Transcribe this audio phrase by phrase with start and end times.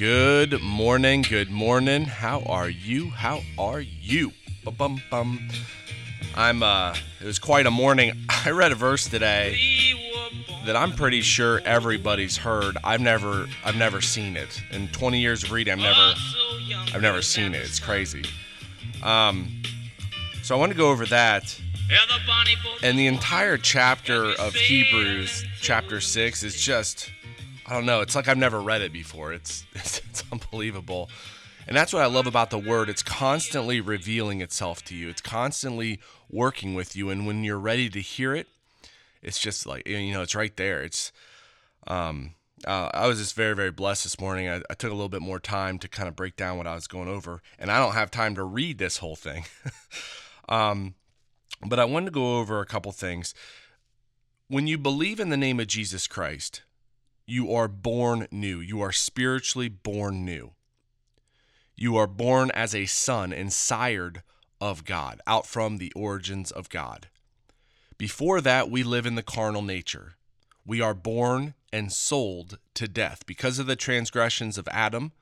[0.00, 2.04] Good morning, good morning.
[2.04, 3.10] How are you?
[3.10, 4.32] How are you?
[4.64, 5.48] Bum bum.
[6.34, 8.12] I'm uh it was quite a morning.
[8.46, 9.58] I read a verse today
[10.64, 12.78] that I'm pretty sure everybody's heard.
[12.82, 14.62] I've never I've never seen it.
[14.70, 16.14] In 20 years of reading, I've never
[16.94, 17.60] I've never seen it.
[17.60, 18.24] It's crazy.
[19.02, 19.60] Um
[20.42, 21.60] so I want to go over that.
[22.82, 27.10] And the entire chapter of Hebrews, chapter 6 is just
[27.70, 28.00] I don't know.
[28.00, 29.32] It's like I've never read it before.
[29.32, 31.08] It's, it's it's unbelievable.
[31.68, 32.88] And that's what I love about the word.
[32.88, 35.08] It's constantly revealing itself to you.
[35.08, 38.48] It's constantly working with you and when you're ready to hear it,
[39.22, 40.82] it's just like you know, it's right there.
[40.82, 41.12] It's
[41.86, 42.34] um
[42.66, 44.46] uh, I was just very, very blessed this morning.
[44.46, 46.74] I, I, took a little bit more time to kind of break down what I
[46.74, 49.44] was going over, and I don't have time to read this whole thing.
[50.50, 50.94] um,
[51.64, 53.32] but I wanted to go over a couple things.
[54.48, 56.60] When you believe in the name of Jesus Christ,
[57.30, 58.58] you are born new.
[58.60, 60.52] You are spiritually born new.
[61.76, 64.22] You are born as a son and sired
[64.60, 67.08] of God, out from the origins of God.
[67.96, 70.16] Before that, we live in the carnal nature.
[70.66, 73.24] We are born and sold to death.
[73.26, 75.12] Because of the transgressions of Adam,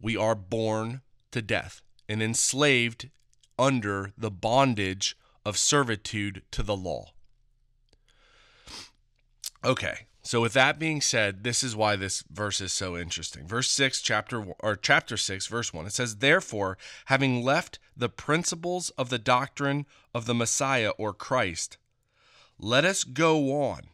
[0.00, 3.10] we are born to death and enslaved
[3.58, 7.12] under the bondage of servitude to the law.
[9.64, 13.46] Okay, so with that being said, this is why this verse is so interesting.
[13.46, 18.90] Verse 6 chapter or chapter 6 verse 1 it says therefore having left the principles
[18.90, 21.76] of the doctrine of the Messiah or Christ
[22.58, 23.88] let us go on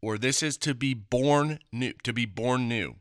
[0.00, 2.96] or this is to be born new to be born new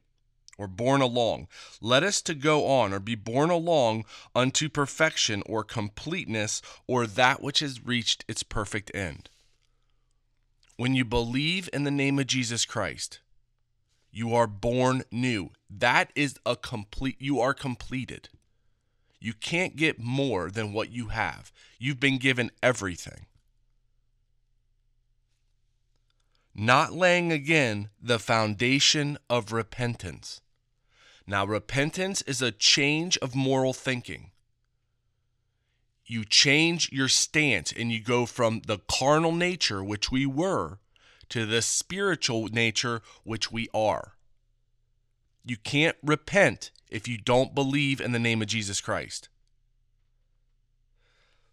[0.57, 1.47] or born along
[1.81, 4.05] let us to go on or be born along
[4.35, 9.29] unto perfection or completeness or that which has reached its perfect end
[10.81, 13.19] when you believe in the name of Jesus Christ,
[14.09, 15.51] you are born new.
[15.69, 18.29] That is a complete, you are completed.
[19.19, 21.51] You can't get more than what you have.
[21.77, 23.27] You've been given everything.
[26.55, 30.41] Not laying again the foundation of repentance.
[31.27, 34.31] Now, repentance is a change of moral thinking
[36.05, 40.79] you change your stance and you go from the carnal nature, which we were,
[41.29, 44.13] to the spiritual nature, which we are.
[45.45, 49.29] You can't repent if you don't believe in the name of Jesus Christ.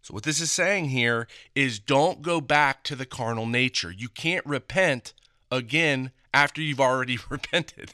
[0.02, 3.90] So, what this is saying here is don't go back to the carnal nature.
[3.90, 5.12] You can't repent
[5.50, 7.92] again after you've already repented.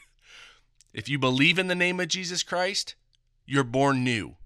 [0.93, 2.95] If you believe in the name of Jesus Christ,
[3.45, 4.37] you're born new,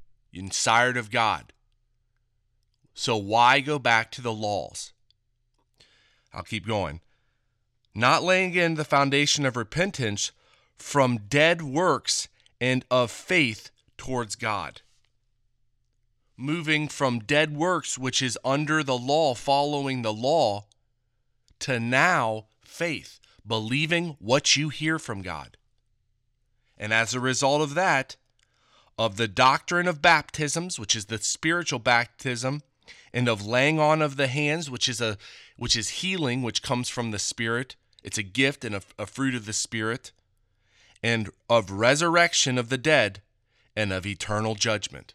[0.52, 1.54] sired of God.
[3.00, 4.92] So why go back to the laws?
[6.34, 7.00] I'll keep going.
[7.96, 10.34] Not laying in the foundation of repentance
[10.76, 12.28] from dead works
[12.60, 14.82] and of faith towards God.
[16.36, 20.66] Moving from dead works, which is under the law, following the law,
[21.60, 25.56] to now faith, believing what you hear from God.
[26.78, 28.18] And as a result of that,
[28.98, 32.62] of the doctrine of baptisms, which is the spiritual baptism,
[33.14, 35.18] and of laying on of the hands, which is a
[35.58, 37.76] which is healing, which comes from the Spirit.
[38.04, 40.12] It's a gift and a, a fruit of the Spirit,
[41.04, 43.22] and of resurrection of the dead,
[43.76, 45.14] and of eternal judgment.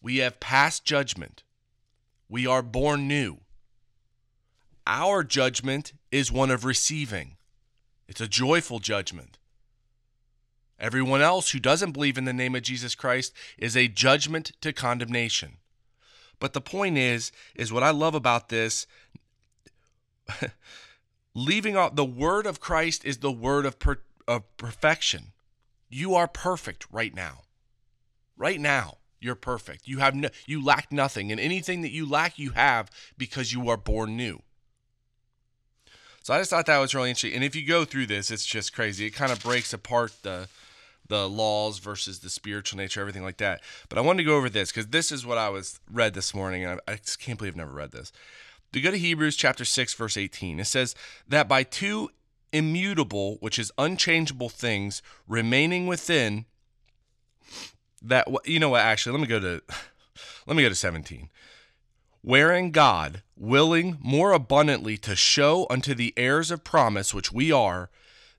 [0.00, 1.42] We have passed judgment.
[2.28, 3.38] We are born new.
[4.86, 7.36] Our judgment is one of receiving.
[8.06, 9.38] It's a joyful judgment.
[10.78, 14.72] Everyone else who doesn't believe in the name of Jesus Christ is a judgment to
[14.72, 15.56] condemnation.
[16.40, 18.86] But the point is, is what I love about this.
[21.34, 25.32] leaving out the word of Christ is the word of, per, of perfection.
[25.88, 27.42] You are perfect right now.
[28.36, 29.86] Right now, you're perfect.
[29.86, 33.68] You have no, you lack nothing, and anything that you lack, you have because you
[33.68, 34.42] are born new.
[36.22, 37.34] So I just thought that was really interesting.
[37.34, 39.06] And if you go through this, it's just crazy.
[39.06, 40.48] It kind of breaks apart the
[41.06, 43.60] the laws versus the spiritual nature, everything like that.
[43.88, 46.34] But I wanted to go over this because this is what I was read this
[46.34, 48.12] morning, and I, I just can't believe I've never read this.
[48.72, 50.94] To go to Hebrews chapter 6, verse 18, it says
[51.28, 52.10] that by two
[52.52, 56.46] immutable, which is unchangeable things remaining within
[58.04, 59.62] that you know what actually let me go to
[60.46, 61.30] let me go to 17
[62.20, 67.90] wherein God willing more abundantly to show unto the heirs of promise which we are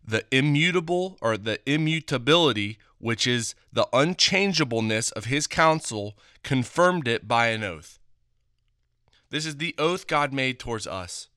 [0.07, 7.47] the immutable or the immutability, which is the unchangeableness of his counsel, confirmed it by
[7.47, 7.99] an oath.
[9.29, 11.29] This is the oath God made towards us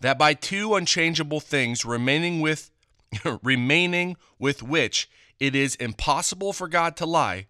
[0.00, 2.70] that by two unchangeable things remaining with
[3.42, 7.46] remaining with which it is impossible for God to lie,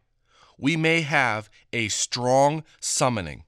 [0.58, 3.44] we may have a strong summoning.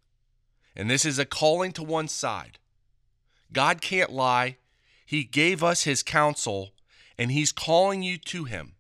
[0.75, 2.58] And this is a calling to one side.
[3.52, 4.56] God can't lie.
[5.05, 6.73] He gave us his counsel,
[7.19, 8.75] and he's calling you to him.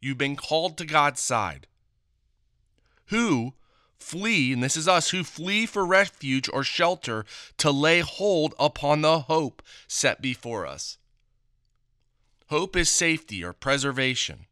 [0.00, 1.66] You've been called to God's side.
[3.06, 3.54] Who
[3.98, 7.24] flee, and this is us, who flee for refuge or shelter
[7.58, 10.98] to lay hold upon the hope set before us.
[12.48, 14.46] Hope is safety or preservation.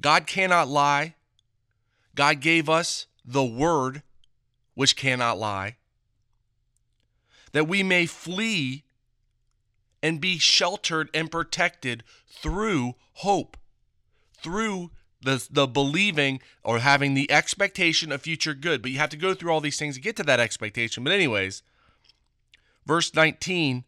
[0.00, 1.14] God cannot lie.
[2.14, 4.02] God gave us the word,
[4.74, 5.76] which cannot lie,
[7.52, 8.84] that we may flee
[10.04, 13.56] and be sheltered and protected through hope,
[14.36, 14.90] through
[15.22, 18.82] the, the believing or having the expectation of future good.
[18.82, 21.04] But you have to go through all these things to get to that expectation.
[21.04, 21.62] But, anyways,
[22.84, 23.84] verse 19,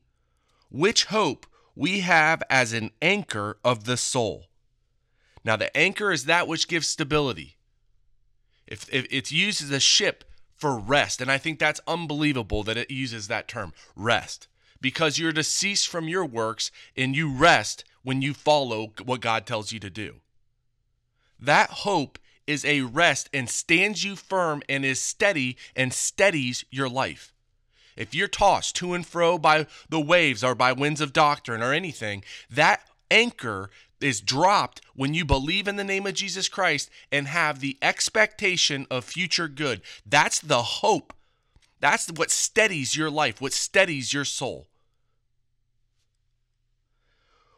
[0.70, 4.46] which hope we have as an anchor of the soul.
[5.44, 7.58] Now, the anchor is that which gives stability.
[8.66, 10.24] If, if it's used as a ship
[10.54, 14.48] for rest, and I think that's unbelievable that it uses that term, rest,
[14.86, 19.44] because you're to cease from your works and you rest when you follow what God
[19.44, 20.20] tells you to do.
[21.40, 26.88] That hope is a rest and stands you firm and is steady and steadies your
[26.88, 27.34] life.
[27.96, 31.72] If you're tossed to and fro by the waves or by winds of doctrine or
[31.72, 37.26] anything, that anchor is dropped when you believe in the name of Jesus Christ and
[37.26, 39.82] have the expectation of future good.
[40.08, 41.12] That's the hope.
[41.80, 44.68] That's what steadies your life, what steadies your soul.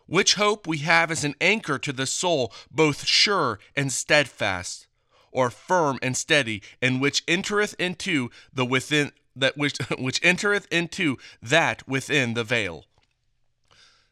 [0.08, 4.87] Which hope we have as an anchor to the soul, both sure and steadfast,
[5.31, 11.19] or firm and steady, and which entereth into the within that which which entereth into
[11.43, 12.87] that within the veil.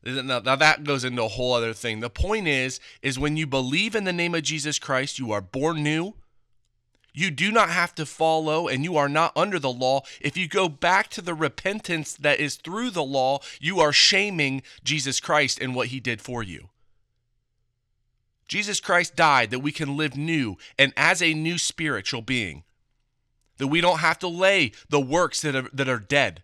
[0.05, 2.01] Now, now that goes into a whole other thing.
[2.01, 5.41] The point is, is when you believe in the name of Jesus Christ, you are
[5.41, 6.15] born new.
[7.17, 10.03] You do not have to follow, and you are not under the law.
[10.21, 14.63] If you go back to the repentance that is through the law, you are shaming
[14.85, 16.69] Jesus Christ and what he did for you.
[18.47, 22.65] Jesus Christ died that we can live new and as a new spiritual being
[23.57, 26.43] that we don't have to lay the works that are, that are dead,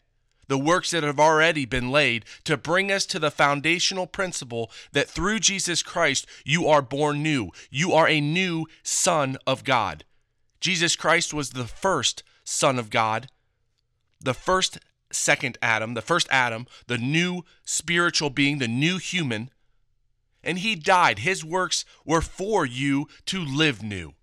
[0.49, 5.07] the works that have already been laid, to bring us to the foundational principle that
[5.07, 7.51] through Jesus Christ you are born new.
[7.71, 10.05] You are a new son of God.
[10.63, 13.27] Jesus Christ was the first son of God,
[14.21, 14.79] the first
[15.11, 19.51] second Adam, the first Adam, the new spiritual being, the new human.
[20.45, 21.19] And he died.
[21.19, 24.15] His works were for you to live new.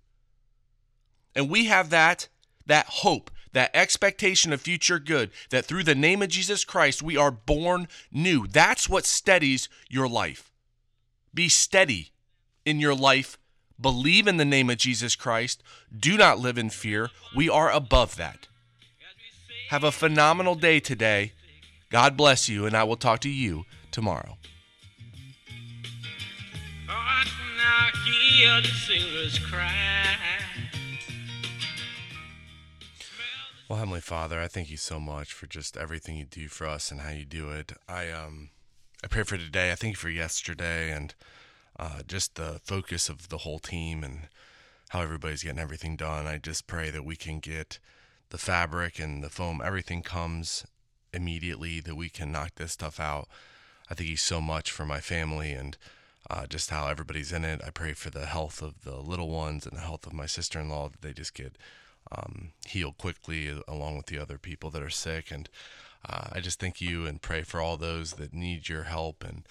[1.36, 2.30] And we have that
[2.66, 7.18] that hope, that expectation of future good, that through the name of Jesus Christ we
[7.18, 8.48] are born new.
[8.48, 10.54] That's what steadies your life.
[11.34, 12.12] Be steady
[12.64, 13.38] in your life.
[13.82, 15.64] Believe in the name of Jesus Christ.
[15.98, 17.10] Do not live in fear.
[17.36, 18.48] We are above that.
[19.70, 21.34] Have a phenomenal day today.
[21.90, 24.38] God bless you, and I will talk to you tomorrow.
[33.70, 36.90] Well, Heavenly Father, I thank you so much for just everything you do for us
[36.90, 37.74] and how you do it.
[37.88, 38.50] I um,
[39.04, 39.72] I pray for today.
[39.72, 41.14] I thank you for yesterday and
[41.80, 44.28] uh, just the focus of the whole team and
[44.90, 46.28] how everybody's getting everything done.
[46.28, 47.80] I just pray that we can get
[48.30, 50.66] the fabric and the foam, everything comes
[51.14, 53.28] immediately, that we can knock this stuff out.
[53.90, 55.78] I thank you so much for my family and
[56.30, 57.62] uh, just how everybody's in it.
[57.66, 60.60] I pray for the health of the little ones and the health of my sister
[60.60, 61.58] in law, that they just get
[62.12, 65.32] um, heal quickly along with the other people that are sick.
[65.32, 65.50] And
[66.08, 69.44] uh, I just thank you and pray for all those that need your help and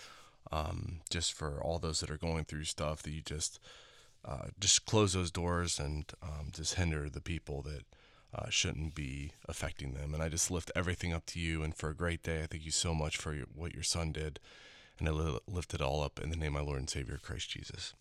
[0.53, 3.61] um, just for all those that are going through stuff that you just
[4.25, 7.85] uh, just close those doors and um, just hinder the people that
[8.35, 10.13] uh, shouldn't be affecting them.
[10.13, 12.43] And I just lift everything up to you and for a great day.
[12.43, 14.41] I thank you so much for your, what your son did.
[14.99, 15.13] And I
[15.47, 17.95] lift it all up in the name of my Lord and Savior, Christ Jesus.